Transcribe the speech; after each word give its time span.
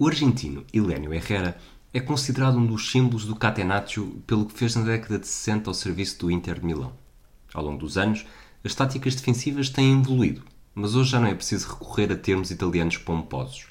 O 0.00 0.06
argentino 0.06 0.64
Helenio 0.72 1.12
Herrera 1.12 1.58
é 1.92 1.98
considerado 1.98 2.56
um 2.56 2.64
dos 2.64 2.92
símbolos 2.92 3.24
do 3.24 3.34
catenaccio 3.34 4.22
pelo 4.28 4.46
que 4.46 4.56
fez 4.56 4.76
na 4.76 4.84
década 4.84 5.18
de 5.18 5.26
60 5.26 5.68
ao 5.68 5.74
serviço 5.74 6.20
do 6.20 6.30
Inter 6.30 6.60
de 6.60 6.66
Milão. 6.66 6.92
Ao 7.52 7.64
longo 7.64 7.78
dos 7.78 7.98
anos, 7.98 8.24
as 8.62 8.76
táticas 8.76 9.16
defensivas 9.16 9.70
têm 9.70 9.98
evoluído, 9.98 10.44
mas 10.72 10.94
hoje 10.94 11.10
já 11.10 11.18
não 11.18 11.26
é 11.26 11.34
preciso 11.34 11.70
recorrer 11.70 12.12
a 12.12 12.16
termos 12.16 12.52
italianos 12.52 12.96
pomposos. 12.96 13.66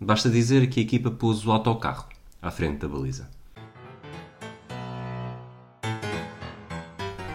Basta 0.00 0.28
dizer 0.28 0.68
que 0.68 0.80
a 0.80 0.82
equipa 0.82 1.12
pôs 1.12 1.46
o 1.46 1.52
autocarro 1.52 2.08
à 2.42 2.50
frente 2.50 2.78
da 2.78 2.88
baliza. 2.88 3.30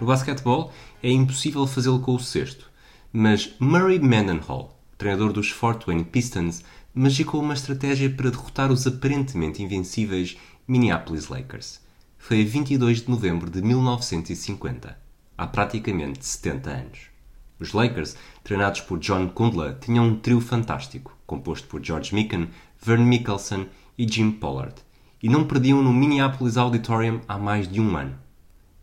No 0.00 0.06
basquetebol 0.06 0.72
é 1.02 1.10
impossível 1.10 1.66
fazê-lo 1.66 1.98
com 1.98 2.14
o 2.14 2.20
sexto, 2.20 2.70
mas 3.12 3.52
Murray 3.58 3.98
Mendenhall, 3.98 4.78
treinador 4.96 5.32
dos 5.32 5.50
Fort 5.50 5.84
Wayne 5.86 6.04
Pistons, 6.04 6.62
magicou 6.98 7.40
uma 7.40 7.54
estratégia 7.54 8.10
para 8.10 8.28
derrotar 8.28 8.72
os 8.72 8.84
aparentemente 8.84 9.62
invencíveis 9.62 10.36
Minneapolis 10.66 11.28
Lakers. 11.28 11.80
Foi 12.18 12.42
a 12.42 12.44
22 12.44 13.02
de 13.02 13.10
novembro 13.10 13.48
de 13.48 13.62
1950, 13.62 14.98
há 15.38 15.46
praticamente 15.46 16.26
70 16.26 16.70
anos. 16.70 16.98
Os 17.60 17.72
Lakers, 17.72 18.16
treinados 18.42 18.80
por 18.80 18.98
John 18.98 19.28
Kundla, 19.28 19.78
tinham 19.80 20.08
um 20.08 20.18
trio 20.18 20.40
fantástico, 20.40 21.16
composto 21.24 21.68
por 21.68 21.80
George 21.84 22.12
Mikan, 22.12 22.48
Vern 22.82 23.04
Mickelson 23.04 23.66
e 23.96 24.04
Jim 24.04 24.32
Pollard, 24.32 24.74
e 25.22 25.28
não 25.28 25.46
perdiam 25.46 25.80
no 25.80 25.92
Minneapolis 25.92 26.56
Auditorium 26.56 27.20
há 27.28 27.38
mais 27.38 27.70
de 27.70 27.80
um 27.80 27.96
ano. 27.96 28.18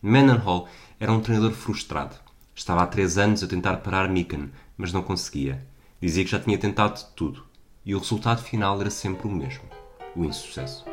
Mendenhall 0.00 0.66
era 0.98 1.12
um 1.12 1.20
treinador 1.20 1.52
frustrado. 1.52 2.16
Estava 2.54 2.82
há 2.82 2.86
três 2.86 3.18
anos 3.18 3.42
a 3.42 3.46
tentar 3.46 3.76
parar 3.76 4.08
Mikan, 4.08 4.48
mas 4.74 4.90
não 4.90 5.02
conseguia. 5.02 5.66
Dizia 6.00 6.24
que 6.24 6.30
já 6.30 6.40
tinha 6.40 6.56
tentado 6.56 6.98
tudo, 7.14 7.44
e 7.86 7.94
o 7.94 7.98
resultado 7.98 8.42
final 8.42 8.80
era 8.80 8.90
sempre 8.90 9.28
o 9.28 9.30
mesmo: 9.30 9.62
o 10.16 10.24
insucesso. 10.24 10.84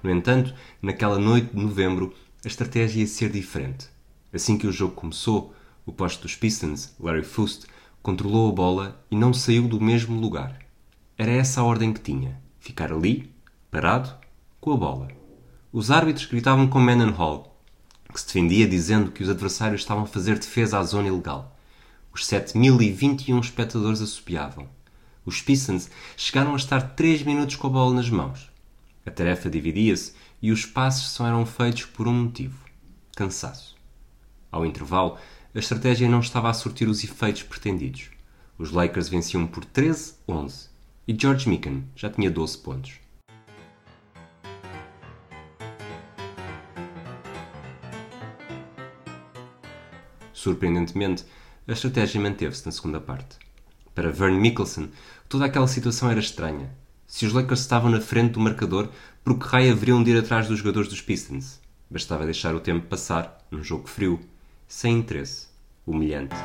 No 0.00 0.10
entanto, 0.10 0.54
naquela 0.80 1.18
noite 1.18 1.52
de 1.52 1.60
novembro, 1.60 2.14
a 2.44 2.46
estratégia 2.46 3.00
ia 3.00 3.06
ser 3.08 3.30
diferente. 3.30 3.88
Assim 4.32 4.56
que 4.56 4.68
o 4.68 4.72
jogo 4.72 4.94
começou, 4.94 5.52
o 5.84 5.92
poste 5.92 6.22
dos 6.22 6.36
Pistons, 6.36 6.94
Larry 7.00 7.24
Fust, 7.24 7.66
controlou 8.02 8.48
a 8.48 8.52
bola 8.52 9.04
e 9.10 9.16
não 9.16 9.34
saiu 9.34 9.66
do 9.66 9.80
mesmo 9.80 10.20
lugar. 10.20 10.60
Era 11.18 11.32
essa 11.32 11.60
a 11.60 11.64
ordem 11.64 11.92
que 11.92 12.00
tinha: 12.00 12.40
ficar 12.60 12.92
ali, 12.92 13.34
parado, 13.68 14.14
com 14.60 14.72
a 14.72 14.76
bola. 14.76 15.08
Os 15.72 15.90
árbitros 15.90 16.26
gritavam 16.26 16.68
com 16.68 16.78
Mendenhall, 16.78 17.60
que 18.12 18.20
se 18.20 18.26
defendia 18.28 18.68
dizendo 18.68 19.10
que 19.10 19.24
os 19.24 19.28
adversários 19.28 19.80
estavam 19.80 20.04
a 20.04 20.06
fazer 20.06 20.38
defesa 20.38 20.78
à 20.78 20.84
zona 20.84 21.08
ilegal. 21.08 21.55
Os 22.16 22.24
7.021 22.28 23.38
espectadores 23.44 24.00
assobiavam. 24.00 24.66
Os 25.22 25.42
Pistons 25.42 25.90
chegaram 26.16 26.54
a 26.54 26.56
estar 26.56 26.80
3 26.80 27.22
minutos 27.24 27.56
com 27.56 27.66
a 27.66 27.70
bola 27.70 27.92
nas 27.92 28.08
mãos. 28.08 28.50
A 29.04 29.10
tarefa 29.10 29.50
dividia-se 29.50 30.14
e 30.40 30.50
os 30.50 30.64
passes 30.64 31.10
só 31.10 31.26
eram 31.26 31.44
feitos 31.44 31.84
por 31.84 32.08
um 32.08 32.14
motivo: 32.14 32.58
cansaço. 33.14 33.76
Ao 34.50 34.64
intervalo, 34.64 35.18
a 35.54 35.58
estratégia 35.58 36.08
não 36.08 36.20
estava 36.20 36.48
a 36.48 36.54
surtir 36.54 36.88
os 36.88 37.04
efeitos 37.04 37.42
pretendidos. 37.42 38.08
Os 38.56 38.70
Lakers 38.70 39.10
venciam 39.10 39.46
por 39.46 39.66
13-11 39.66 40.68
e 41.06 41.14
George 41.20 41.46
Mikan 41.46 41.82
já 41.94 42.08
tinha 42.08 42.30
12 42.30 42.56
pontos. 42.56 42.94
Surpreendentemente, 50.32 51.26
a 51.68 51.72
estratégia 51.72 52.20
manteve-se 52.20 52.64
na 52.64 52.70
segunda 52.70 53.00
parte. 53.00 53.38
Para 53.92 54.12
Vern 54.12 54.38
Mickelson, 54.38 54.88
toda 55.28 55.46
aquela 55.46 55.66
situação 55.66 56.08
era 56.08 56.20
estranha. 56.20 56.70
Se 57.08 57.26
os 57.26 57.32
Lakers 57.32 57.60
estavam 57.60 57.90
na 57.90 58.00
frente 58.00 58.32
do 58.32 58.40
marcador, 58.40 58.88
por 59.24 59.36
que 59.36 59.46
raio 59.46 59.72
haveriam 59.72 60.02
de 60.02 60.12
ir 60.12 60.18
atrás 60.18 60.46
dos 60.46 60.58
jogadores 60.58 60.88
dos 60.88 61.00
Pistons? 61.00 61.60
Bastava 61.90 62.24
deixar 62.24 62.54
o 62.54 62.60
tempo 62.60 62.86
passar, 62.86 63.44
num 63.50 63.64
jogo 63.64 63.88
frio, 63.88 64.20
sem 64.68 64.98
interesse, 64.98 65.48
humilhante. 65.84 66.36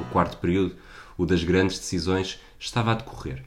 O 0.00 0.04
quarto 0.10 0.38
período, 0.38 0.76
o 1.18 1.26
das 1.26 1.44
grandes 1.44 1.78
decisões, 1.78 2.40
estava 2.58 2.92
a 2.92 2.94
decorrer. 2.94 3.44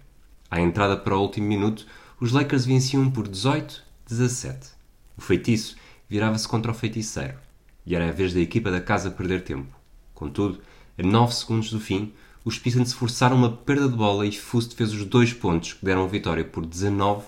À 0.49 0.61
entrada 0.61 0.95
para 0.95 1.17
o 1.17 1.21
último 1.21 1.47
minuto, 1.47 1.87
os 2.19 2.31
Lakers 2.31 2.65
venciam 2.65 3.09
por 3.09 3.27
18-17. 3.27 4.73
O 5.17 5.21
feitiço 5.21 5.75
virava-se 6.11 6.45
contra 6.45 6.69
o 6.69 6.75
feiticeiro, 6.75 7.37
e 7.85 7.95
era 7.95 8.09
a 8.09 8.11
vez 8.11 8.33
da 8.33 8.41
equipa 8.41 8.69
da 8.69 8.81
casa 8.81 9.09
perder 9.09 9.45
tempo. 9.45 9.73
Contudo, 10.13 10.59
a 10.99 11.01
9 11.01 11.33
segundos 11.33 11.71
do 11.71 11.79
fim, 11.79 12.11
os 12.43 12.59
Pistons 12.59 12.91
forçaram 12.91 13.37
uma 13.37 13.49
perda 13.49 13.87
de 13.87 13.95
bola 13.95 14.25
e 14.25 14.31
Fust 14.33 14.75
fez 14.75 14.91
os 14.91 15.05
dois 15.05 15.31
pontos 15.31 15.71
que 15.71 15.85
deram 15.85 16.03
a 16.03 16.07
vitória 16.07 16.43
por 16.43 16.65
19-18. 16.65 17.23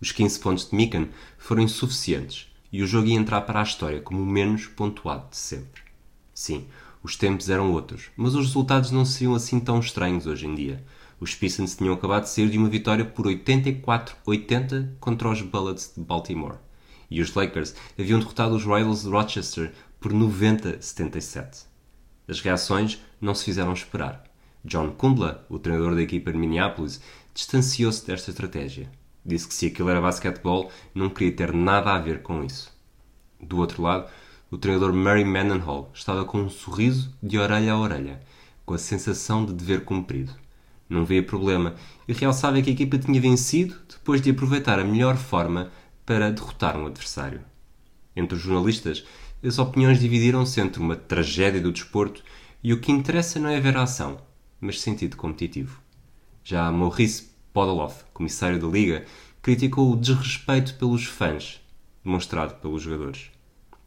Os 0.00 0.10
15 0.10 0.40
pontos 0.40 0.68
de 0.68 0.74
Mikan 0.74 1.06
foram 1.38 1.62
insuficientes 1.62 2.48
e 2.72 2.82
o 2.82 2.86
jogo 2.86 3.06
ia 3.06 3.14
entrar 3.14 3.42
para 3.42 3.60
a 3.60 3.62
história 3.62 4.00
como 4.00 4.20
o 4.20 4.26
menos 4.26 4.66
pontuado 4.66 5.30
de 5.30 5.36
sempre. 5.36 5.82
Sim, 6.34 6.66
os 7.00 7.14
tempos 7.14 7.48
eram 7.48 7.70
outros, 7.70 8.10
mas 8.16 8.34
os 8.34 8.46
resultados 8.46 8.90
não 8.90 9.04
seriam 9.04 9.36
assim 9.36 9.60
tão 9.60 9.78
estranhos 9.78 10.26
hoje 10.26 10.48
em 10.48 10.54
dia. 10.56 10.84
Os 11.20 11.32
Pistons 11.32 11.76
tinham 11.76 11.94
acabado 11.94 12.24
de 12.24 12.30
sair 12.30 12.50
de 12.50 12.58
uma 12.58 12.68
vitória 12.68 13.04
por 13.04 13.26
84-80 13.26 14.94
contra 14.98 15.30
os 15.30 15.42
Bullets 15.42 15.92
de 15.96 16.02
Baltimore 16.02 16.58
e 17.10 17.20
os 17.20 17.34
Lakers 17.34 17.74
haviam 17.98 18.20
derrotado 18.20 18.54
os 18.54 18.64
Royals 18.64 19.02
de 19.02 19.08
Rochester 19.08 19.72
por 19.98 20.12
90-77. 20.12 21.66
As 22.28 22.40
reações 22.40 23.00
não 23.20 23.34
se 23.34 23.44
fizeram 23.44 23.72
esperar. 23.72 24.24
John 24.64 24.92
Kumbla, 24.92 25.44
o 25.48 25.58
treinador 25.58 25.94
da 25.94 26.02
equipa 26.02 26.30
de 26.30 26.38
Minneapolis, 26.38 27.00
distanciou-se 27.34 28.06
desta 28.06 28.30
estratégia. 28.30 28.90
Disse 29.24 29.48
que 29.48 29.54
se 29.54 29.66
aquilo 29.66 29.90
era 29.90 30.00
basquetebol, 30.00 30.70
não 30.94 31.10
queria 31.10 31.34
ter 31.34 31.52
nada 31.52 31.94
a 31.94 31.98
ver 31.98 32.22
com 32.22 32.44
isso. 32.44 32.72
Do 33.40 33.58
outro 33.58 33.82
lado, 33.82 34.08
o 34.50 34.58
treinador 34.58 34.92
Murray 34.92 35.24
Mendenhall 35.24 35.90
estava 35.94 36.24
com 36.24 36.38
um 36.38 36.50
sorriso 36.50 37.14
de 37.22 37.38
orelha 37.38 37.72
a 37.72 37.78
orelha, 37.78 38.20
com 38.64 38.74
a 38.74 38.78
sensação 38.78 39.44
de 39.44 39.52
dever 39.52 39.84
cumprido. 39.84 40.34
Não 40.88 41.04
via 41.04 41.22
problema 41.22 41.74
e 42.08 42.12
realçava 42.12 42.60
que 42.60 42.70
a 42.70 42.72
equipa 42.72 42.98
tinha 42.98 43.20
vencido 43.20 43.76
depois 43.88 44.20
de 44.20 44.30
aproveitar 44.30 44.78
a 44.78 44.84
melhor 44.84 45.16
forma 45.16 45.70
para 46.10 46.32
derrotar 46.32 46.76
um 46.76 46.86
adversário. 46.86 47.40
Entre 48.16 48.34
os 48.34 48.42
jornalistas, 48.42 49.04
as 49.44 49.60
opiniões 49.60 50.00
dividiram-se 50.00 50.60
entre 50.60 50.82
uma 50.82 50.96
tragédia 50.96 51.60
do 51.60 51.70
desporto 51.70 52.24
e 52.64 52.72
o 52.72 52.80
que 52.80 52.90
interessa 52.90 53.38
não 53.38 53.48
é 53.48 53.60
ver 53.60 53.76
a 53.76 53.84
ação, 53.84 54.20
mas 54.60 54.80
sentido 54.80 55.16
competitivo. 55.16 55.80
Já 56.42 56.68
Maurice 56.72 57.30
Podoloff, 57.52 58.02
comissário 58.12 58.58
da 58.58 58.66
Liga, 58.66 59.04
criticou 59.40 59.92
o 59.92 59.96
desrespeito 59.96 60.74
pelos 60.74 61.04
fãs 61.04 61.60
demonstrado 62.04 62.54
pelos 62.54 62.82
jogadores. 62.82 63.30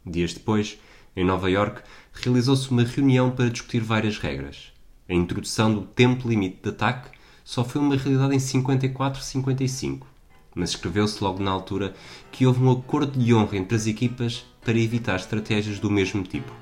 Dias 0.06 0.32
depois, 0.32 0.78
em 1.14 1.26
Nova 1.26 1.50
York, 1.50 1.82
realizou-se 2.14 2.70
uma 2.70 2.84
reunião 2.84 3.32
para 3.32 3.50
discutir 3.50 3.80
várias 3.80 4.16
regras. 4.16 4.72
A 5.06 5.12
introdução 5.12 5.74
do 5.74 5.82
tempo 5.82 6.26
limite 6.26 6.62
de 6.62 6.70
ataque 6.70 7.10
só 7.44 7.62
foi 7.62 7.82
uma 7.82 7.96
realidade 7.96 8.34
em 8.34 8.38
54-55 8.38 10.13
mas 10.54 10.70
escreveu-se 10.70 11.22
logo 11.22 11.42
na 11.42 11.50
altura 11.50 11.94
que 12.30 12.46
houve 12.46 12.62
um 12.62 12.70
acordo 12.70 13.18
de 13.18 13.34
honra 13.34 13.56
entre 13.56 13.76
as 13.76 13.86
equipas 13.86 14.46
para 14.64 14.78
evitar 14.78 15.16
estratégias 15.16 15.78
do 15.78 15.90
mesmo 15.90 16.22
tipo. 16.22 16.52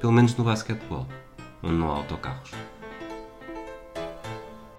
Pelo 0.00 0.12
menos 0.12 0.34
no 0.36 0.44
basquetebol, 0.44 1.06
onde 1.62 1.74
não 1.74 1.90
há 1.90 1.96
autocarros. 1.96 2.50